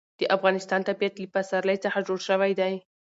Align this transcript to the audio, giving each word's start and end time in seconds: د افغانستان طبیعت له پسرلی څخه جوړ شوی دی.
د 0.19 0.21
افغانستان 0.35 0.81
طبیعت 0.89 1.13
له 1.19 1.27
پسرلی 1.35 1.77
څخه 1.85 1.99
جوړ 2.07 2.19
شوی 2.27 2.51
دی. 2.59 2.73